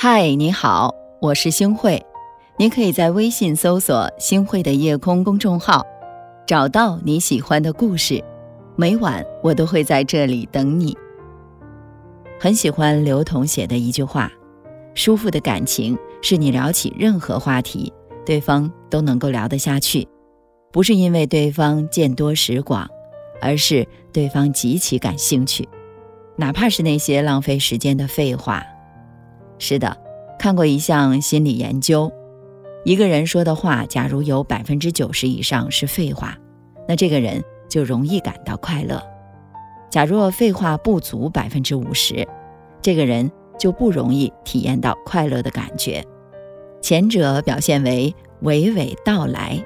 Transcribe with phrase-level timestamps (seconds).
[0.00, 2.00] 嗨，你好，我是星慧。
[2.56, 5.84] 你可以在微信搜索“星慧的夜空”公众号，
[6.46, 8.22] 找到你喜欢的故事。
[8.76, 10.96] 每晚我都会在这里等你。
[12.38, 14.30] 很喜欢刘同写的一句话
[14.94, 17.92] ：“舒服的感情是你聊起任何话题，
[18.24, 20.06] 对方都能够聊得下去，
[20.70, 22.88] 不是因为对方见多识广，
[23.40, 25.68] 而是对方极其感兴趣，
[26.36, 28.62] 哪怕是那些浪费时间的废话。”
[29.58, 29.96] 是的，
[30.38, 32.10] 看过一项心理研究，
[32.84, 36.36] 一个人说的话，假如有百分之九十以上是废话，
[36.86, 38.98] 那这个人就容易感到快乐；
[39.90, 42.26] 假若废话不足百分之五十，
[42.80, 46.04] 这个人就不容易体验到快乐的感觉。
[46.80, 49.60] 前者表现为娓娓道来、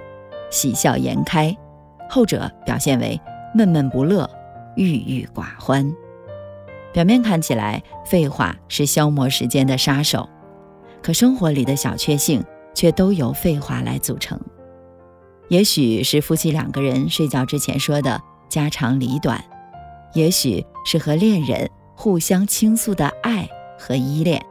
[0.51, 1.55] 喜笑颜开，
[2.09, 3.21] 后者表现为
[3.55, 4.29] 闷闷不乐、
[4.77, 5.93] 郁郁寡欢。
[6.93, 10.29] 表面看起来，废话是消磨时间的杀手，
[11.03, 12.45] 可生活里的小确幸
[12.75, 14.39] 却都由废话来组成。
[15.49, 19.43] 也许是夫妻两个人睡觉之前说的家长里短，
[20.15, 24.45] 也许是和恋人互相倾诉的爱和依恋，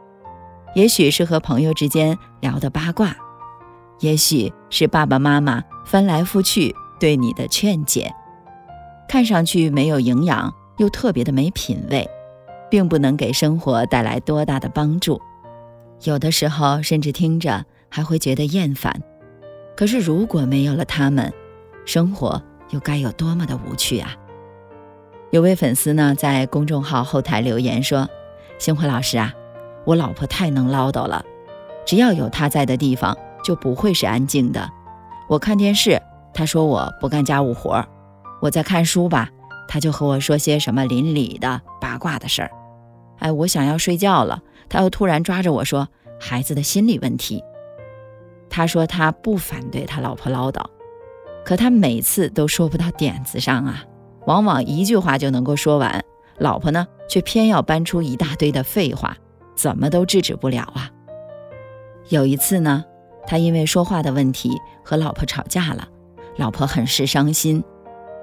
[0.74, 3.16] 也许是和朋友之间聊的八卦，
[4.00, 8.12] 也许是爸爸妈妈翻来覆去对你的劝解，
[9.08, 12.08] 看上去没有营养，又特别的没品味。
[12.72, 15.20] 并不能给生活带来多大的帮助，
[16.04, 18.98] 有的时候甚至听着还会觉得厌烦。
[19.76, 21.30] 可是如果没有了他们，
[21.84, 24.16] 生活又该有多么的无趣啊！
[25.32, 28.08] 有位粉丝呢在公众号后台留言说
[28.58, 29.34] ：“星辉老师啊，
[29.84, 31.22] 我老婆太能唠叨了，
[31.84, 34.66] 只要有她在的地方就不会是安静的。
[35.28, 36.00] 我看电视，
[36.32, 37.84] 她说我不干家务活；
[38.40, 39.28] 我在看书吧，
[39.68, 42.50] 她就和我说些什么邻里的八卦的事儿。”
[43.22, 47.40] 哎，我想要睡觉了，他又突然抓着我说：“孩子的心理问题。”
[48.50, 50.60] 他说他不反对他老婆唠叨，
[51.44, 53.84] 可他每次都说不到点子上啊，
[54.26, 56.04] 往往一句话就能够说完，
[56.38, 59.16] 老婆呢却偏要搬出一大堆的废话，
[59.54, 60.90] 怎么都制止不了啊。
[62.08, 62.84] 有一次呢，
[63.24, 65.86] 他因为说话的问题和老婆吵架了，
[66.36, 67.62] 老婆很是伤心。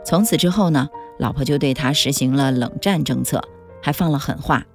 [0.03, 3.41] 从此之后呢，老婆就对他实行了冷战政策，
[3.81, 4.65] 还放了狠话。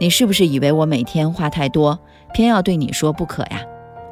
[0.00, 2.00] 你是不是以为我每天话太多，
[2.32, 3.60] 偏要对你说不可呀？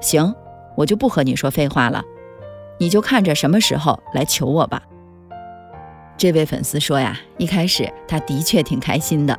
[0.02, 0.34] 行，
[0.76, 2.04] 我就不和你说废话了，
[2.78, 4.82] 你就看着什么时候来求我吧。
[6.18, 9.38] 这位粉丝说呀，一开始他的确挺开心的，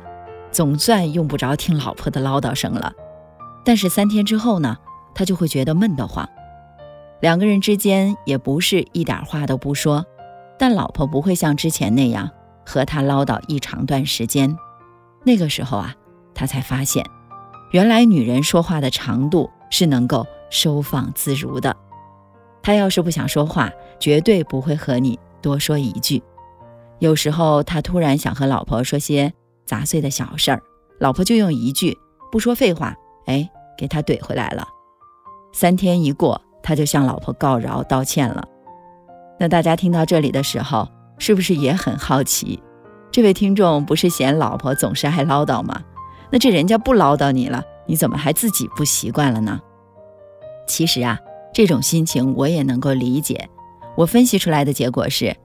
[0.50, 2.92] 总算用不着听老婆的唠叨声了。
[3.64, 4.76] 但是三天之后呢，
[5.14, 6.28] 他就会觉得闷得慌。
[7.20, 10.04] 两个人之间也不是一点话都不说，
[10.58, 12.28] 但老婆不会像之前那样
[12.66, 14.56] 和他唠叨一长段时间。
[15.22, 15.94] 那个时候啊。
[16.40, 17.04] 他才发现，
[17.70, 21.76] 原来女人说话的长度是能够收放自如的。
[22.62, 26.22] 他要是不想说话，绝对不会和你多说一句。
[26.98, 29.30] 有时候他突然想和老婆说些
[29.66, 30.62] 杂碎的小事儿，
[30.98, 31.98] 老婆就用一句
[32.32, 32.96] “不说废话”，
[33.28, 33.46] 哎，
[33.76, 34.66] 给他怼回来了。
[35.52, 38.42] 三天一过，他就向老婆告饶道歉了。
[39.38, 42.62] 那大家听到这里的时候，是不是也很好奇？
[43.10, 45.82] 这位听众不是嫌老婆总是爱唠叨吗？
[46.30, 49.60] 那这人家不唠叨你了，你怎么还自己不习惯了呢？
[50.66, 51.18] 其实啊，
[51.52, 53.48] 这种心情我也能够理解。
[53.96, 55.36] 我分析出来的结果是，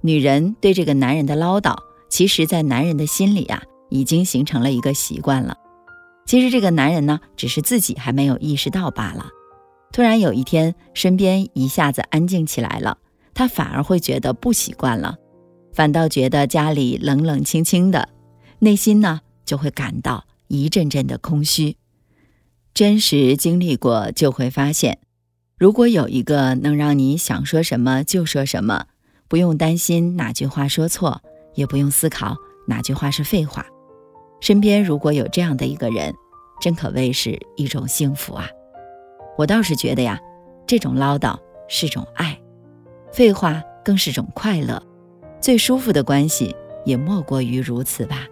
[0.00, 1.76] 女人对这个男人的唠叨，
[2.08, 5.56] 其实，在男人的心里啊，已经形成了一个习惯了。
[6.26, 9.26] 其实这个男人呢，只是自己还没有意识到罢了。
[9.92, 12.98] 突然有一天，身边一下子安静起来了，
[13.34, 15.16] 他反而会觉得不习惯了，
[15.72, 18.08] 反倒觉得家里冷冷清清的，
[18.60, 20.26] 内心呢，就会感到。
[20.50, 21.76] 一阵阵的空虚，
[22.72, 24.98] 真实经历过就会发现，
[25.58, 28.86] 如果有一个能让你想说什么就说什么，
[29.28, 31.20] 不用担心哪句话说错，
[31.54, 32.34] 也不用思考
[32.66, 33.66] 哪句话是废话，
[34.40, 36.14] 身边如果有这样的一个人，
[36.62, 38.48] 真可谓是一种幸福啊！
[39.36, 40.18] 我倒是觉得呀，
[40.66, 42.40] 这种唠叨是种爱，
[43.12, 44.82] 废话更是种快乐，
[45.42, 46.56] 最舒服的关系
[46.86, 48.26] 也莫过于如此吧。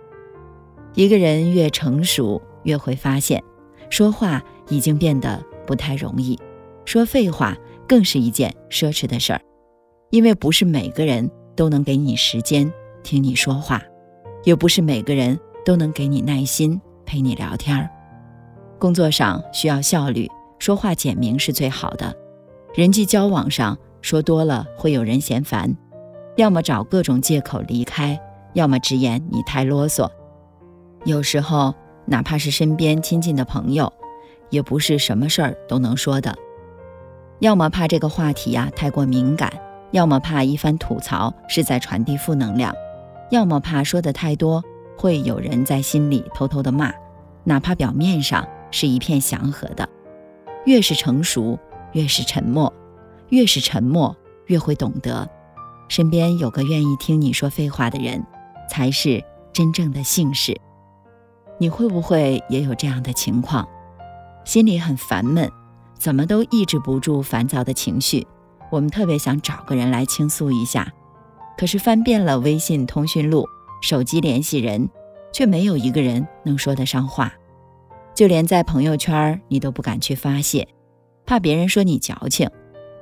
[0.97, 3.43] 一个人越成熟，越会发现，
[3.91, 6.39] 说话已经变得不太容易，
[6.87, 7.55] 说废话
[7.87, 9.41] 更是一件奢侈的事儿。
[10.11, 12.73] 因为不是每个人都能给你时间
[13.03, 13.83] 听你说话，
[14.45, 17.91] 也不是每个人都能给你耐心陪你聊天儿。
[18.79, 20.27] 工作上需要效率，
[20.59, 22.17] 说话简明是最好的。
[22.75, 25.77] 人际交往上说多了会有人嫌烦，
[26.37, 28.19] 要么找各种借口离开，
[28.55, 30.11] 要么直言你太啰嗦。
[31.07, 31.73] 有时候，
[32.05, 33.93] 哪怕是身边亲近的朋友，
[34.51, 36.37] 也不是什么事儿都能说的。
[37.39, 39.53] 要么怕这个话题呀太过敏感，
[39.93, 42.75] 要么怕一番吐槽是在传递负能量，
[43.31, 44.61] 要么怕说的太多
[44.99, 46.93] 会有人在心里偷偷的骂，
[47.45, 49.89] 哪怕表面上是一片祥和的。
[50.65, 51.57] 越是成熟，
[51.93, 52.69] 越是沉默；
[53.29, 54.17] 越是沉默，
[54.47, 55.31] 越会懂得，
[55.89, 58.27] 身边有个愿意听你说废话的人，
[58.69, 59.23] 才是
[59.53, 60.61] 真正的幸事。
[61.59, 63.67] 你会不会也有这样的情况？
[64.45, 65.51] 心里很烦闷。
[65.99, 68.27] 怎么都抑制不住烦躁的情绪，
[68.71, 70.93] 我们特别想找个人来倾诉一下，
[71.57, 73.49] 可是翻遍了微信通讯录、
[73.81, 74.91] 手机联系人，
[75.33, 77.33] 却没有一个人能说得上话。
[78.15, 80.69] 就连在朋友圈，你都不敢去发泄，
[81.25, 82.47] 怕别人说你矫情。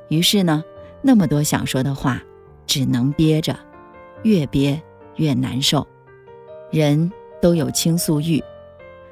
[0.09, 0.62] 于是呢，
[1.03, 2.23] 那么多想说的话，
[2.65, 3.59] 只能憋着，
[4.23, 4.81] 越憋
[5.17, 5.85] 越难受。
[6.71, 7.11] 人
[7.44, 8.43] 都有倾诉欲，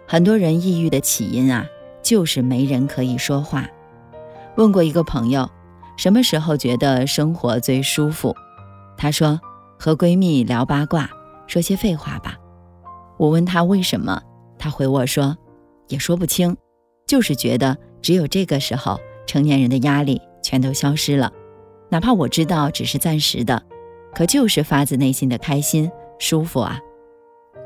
[0.09, 1.69] 很多人抑郁的起因啊。
[2.03, 3.69] 就是没人可以说话。
[4.57, 5.47] 问过一个朋友，
[5.99, 8.35] 什么时候觉得生活最舒服？
[8.97, 9.39] 他说
[9.79, 11.11] 和闺蜜聊八卦，
[11.47, 12.39] 说些废话吧。
[13.19, 14.23] 我问他为什么，
[14.59, 15.37] 他回我说
[15.89, 16.57] 也说不清，
[17.07, 21.31] 就是觉得只有这个时候，成年人的压力全都消失了。
[21.91, 23.63] 哪怕我知道只是暂时的，
[24.15, 25.89] 可就是发自内心的开心
[26.19, 26.81] 舒服啊。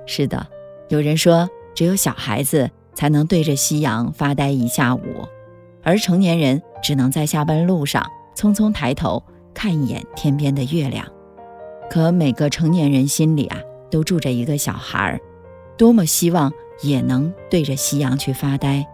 [0.04, 0.46] 是的，
[0.88, 2.70] 有人说只有小孩子。
[2.96, 5.02] 才能对着夕阳发呆一下午，
[5.82, 9.22] 而成年人只能在下班路上匆匆抬头
[9.52, 11.06] 看一眼天边的月亮。
[11.90, 13.58] 可每个成年人心里啊，
[13.90, 15.20] 都住着一个小孩儿，
[15.76, 16.50] 多么希望
[16.80, 18.86] 也能对着夕阳去发呆，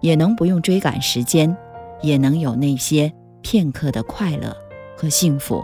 [0.00, 1.54] 也能不用追赶时间，
[2.00, 3.12] 也能有那些
[3.42, 4.56] 片刻的快乐
[4.96, 5.62] 和幸福。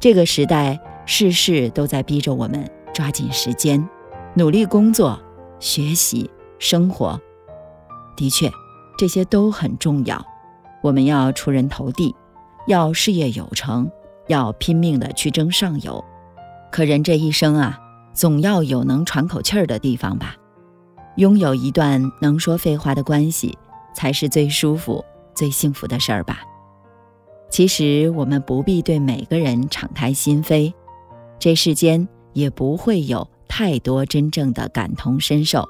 [0.00, 3.88] 这个时代，事事都在逼着我们抓紧时间，
[4.34, 5.20] 努力工作、
[5.58, 6.30] 学习。
[6.58, 7.20] 生活
[8.16, 8.48] 的确，
[8.96, 10.24] 这些都很重要。
[10.80, 12.14] 我们要出人头地，
[12.68, 13.90] 要事业有成，
[14.28, 16.04] 要拼命的去争上游。
[16.70, 17.80] 可人这一生啊，
[18.14, 20.36] 总要有能喘口气儿的地方吧？
[21.16, 23.58] 拥有一段能说废话的关系，
[23.92, 25.04] 才是最舒服、
[25.34, 26.42] 最幸福的事儿吧？
[27.50, 30.72] 其实我们不必对每个人敞开心扉，
[31.40, 35.68] 这世间也不会有太多真正的感同身受。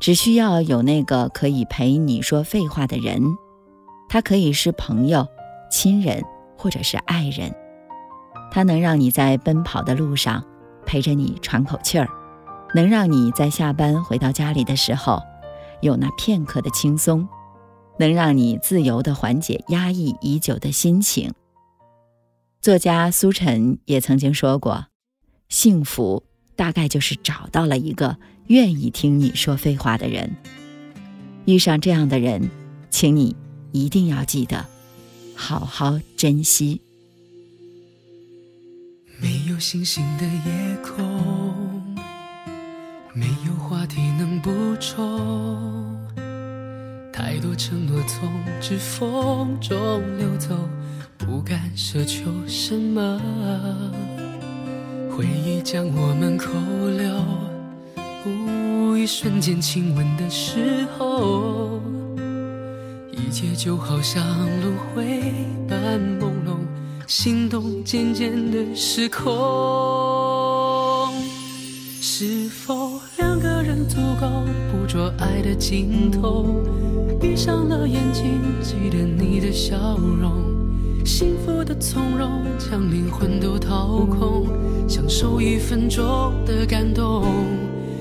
[0.00, 3.22] 只需要有那个可以陪你说废话的人，
[4.06, 5.26] 他可以是朋友、
[5.70, 6.22] 亲人
[6.58, 7.54] 或者是爱人，
[8.50, 10.44] 他能让你在奔跑的路上
[10.84, 12.06] 陪着你喘口气儿，
[12.74, 15.22] 能让你在下班回到家里的时候
[15.80, 17.26] 有那片刻的轻松，
[17.98, 21.32] 能让你自由地缓解压抑已久的心情。
[22.60, 24.88] 作家苏晨也曾经说过，
[25.48, 26.24] 幸福
[26.60, 28.18] 大概就是找到了一个。
[28.48, 30.36] 愿意听你说废话的人，
[31.46, 32.50] 遇上这样的人，
[32.90, 33.34] 请你
[33.72, 34.66] 一定要记得
[35.34, 36.82] 好好珍惜。
[39.18, 41.96] 没有星星的夜空，
[43.14, 45.96] 没有话题能补充，
[47.10, 48.28] 太多承诺从
[48.60, 50.54] 指缝中流走，
[51.16, 53.18] 不敢奢求什么，
[55.20, 56.48] 回忆将我们扣
[56.96, 57.14] 留。
[58.24, 61.78] 无一瞬间亲吻的时候，
[63.12, 64.24] 一切就好像
[64.62, 65.34] 轮回
[65.68, 66.56] 般朦胧，
[67.06, 69.28] 心动渐渐的失控。
[72.00, 74.26] 是否两个人足够
[74.72, 76.64] 捕捉爱的尽头？
[77.20, 80.32] 闭上了眼睛，记得你的笑容，
[81.04, 84.46] 幸福的从容，将灵魂都掏空，
[84.90, 87.24] 享受一分钟的感动。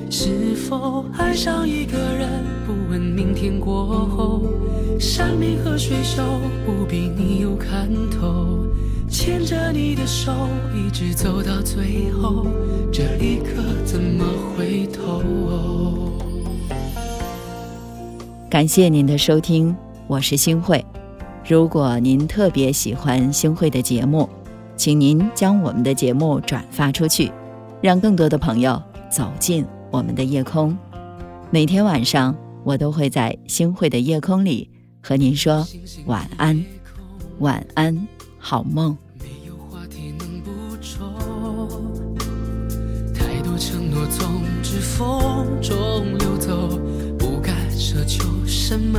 [0.09, 2.27] 是否爱上一个人，
[2.65, 4.41] 不问明天过后，
[4.99, 6.23] 山明和水秀，
[6.65, 8.65] 不必你有看头，
[9.07, 10.33] 牵着你的手，
[10.75, 12.47] 一直走到最后，
[12.91, 14.25] 这一刻怎么
[14.57, 15.21] 回头？
[18.49, 19.75] 感谢您的收听，
[20.07, 20.83] 我是星慧。
[21.47, 24.27] 如果您特别喜欢星慧的节目，
[24.79, 27.29] 请您将我们的节目转发出去，
[27.81, 28.81] 让更多的朋友
[29.11, 29.65] 走进。
[29.91, 30.77] 我们的夜空，
[31.51, 32.33] 每天晚上
[32.63, 34.69] 我都会在星汇的夜空里
[35.03, 35.67] 和您说
[36.05, 36.63] 晚安，
[37.39, 38.07] 晚安，
[38.37, 38.97] 好梦。
[43.13, 46.69] 太多承诺从指缝中流走，
[47.17, 48.97] 不敢奢求什么，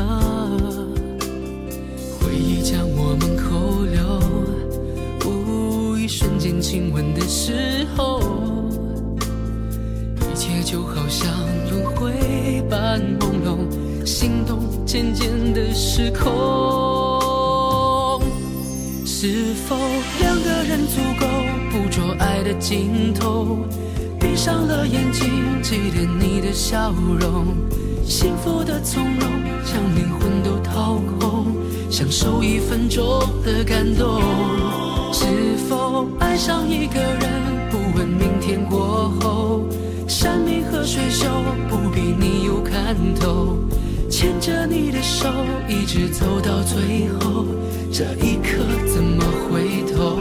[6.11, 8.21] 瞬间亲吻的时候。
[10.21, 11.31] 一切就好像
[11.71, 14.59] 轮回般朦胧，心动。
[14.85, 16.29] 渐渐的失控。
[19.07, 19.77] 是否
[20.19, 21.27] 两个人足够
[21.71, 23.59] 捕捉爱的尽头？
[24.19, 25.31] 闭上了眼睛，
[25.63, 27.55] 记得你的笑容，
[28.05, 29.31] 幸福的从容，
[29.65, 31.55] 将灵魂都掏空，
[31.89, 33.05] 享受一分钟
[33.45, 34.21] 的感动。
[35.13, 35.25] 是
[35.71, 39.63] 否爱上一个人，不问明天过后，
[40.09, 41.29] 山明和水秀，
[41.69, 43.57] 不比你有看头。
[44.11, 45.29] 牵着你的手，
[45.69, 47.45] 一直走到最后，
[47.93, 50.19] 这一刻怎么回头？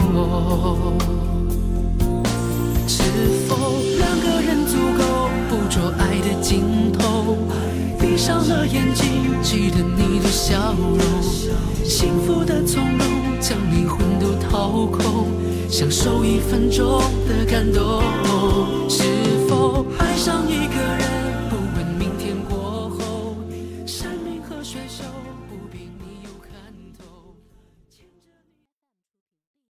[2.88, 3.02] 是
[3.48, 7.39] 否两个人足够捕捉爱的尽头？
[8.30, 11.00] 闭上了眼睛，记得你的笑容，
[11.84, 13.08] 幸福的从容，
[13.40, 15.30] 将灵魂都掏空，
[15.68, 18.04] 享受一分钟的感动。
[18.88, 19.02] 是